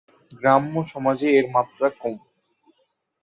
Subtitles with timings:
[0.31, 2.15] গ্রাম্য সমাজে এর মাত্রা কম।